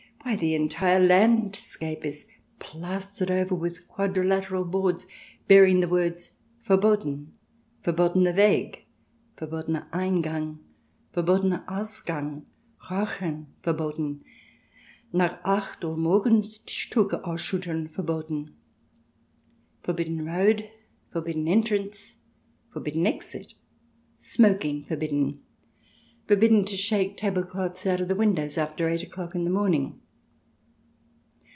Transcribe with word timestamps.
Why, 0.23 0.35
the 0.35 0.53
entire 0.53 0.99
landscape 0.99 2.05
is 2.05 2.27
plas 2.59 3.07
tered 3.07 3.31
over 3.31 3.55
with 3.55 3.87
quadrilateral 3.87 4.65
boards 4.65 5.07
bearing 5.47 5.79
the 5.79 5.87
words: 5.89 6.43
"Verboten," 6.67 7.33
"Verbotener 7.83 8.33
Weg," 8.37 8.85
"Verbo 9.37 9.63
tener 9.63 9.87
Eingang,"" 9.91 10.59
Verbotener 11.15 11.65
Ausgang,"" 11.65 12.43
Rauchen 12.87 13.47
Verboten,"" 13.63 14.21
Nach 15.11 15.39
acht 15.43 15.83
Uhr 15.83 15.97
Morgens 15.97 16.59
Tischtucher 16.59 17.23
ausschiitteln 17.23 17.89
verboten" 17.89 18.53
(Forbidden 19.81 20.23
road; 20.23 20.69
Forbidden 21.11 21.47
entrance; 21.47 22.17
Forbidden 22.69 23.07
exit; 23.07 23.55
Smoking 24.19 24.83
forbidden; 24.83 25.41
Forbidden 26.27 26.63
to 26.65 26.77
shake 26.77 27.17
tablecloths 27.17 27.87
out 27.87 27.99
of 28.01 28.07
the 28.07 28.15
windows 28.15 28.59
after 28.59 28.87
eight 28.87 29.01
o'clock 29.03 29.33
in 29.33 29.45
the 29.45 29.49
morning 29.49 29.97